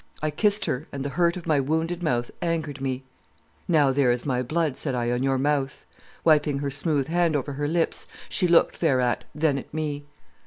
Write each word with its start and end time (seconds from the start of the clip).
I 0.19 0.31
kissed 0.31 0.65
her, 0.65 0.87
and 0.91 1.05
the 1.05 1.09
hurt 1.13 1.37
of 1.37 1.45
my 1.45 1.59
wounded 1.59 2.01
mouth 2.01 2.31
angered 2.41 2.81
me. 2.81 3.03
"'Now 3.67 3.91
there 3.91 4.11
is 4.11 4.25
my 4.25 4.41
blood,' 4.41 4.75
said 4.75 4.95
I, 4.95 5.11
'on 5.11 5.21
your 5.21 5.37
mouth.' 5.37 5.85
Wiping 6.23 6.57
her 6.57 6.71
smooth 6.71 7.05
hand 7.07 7.35
over 7.35 7.53
her 7.53 7.67
lips, 7.67 8.07
she 8.27 8.47
looked 8.47 8.79
thereat, 8.79 9.25
then 9.35 9.59
at 9.59 9.71
me. 9.71 10.05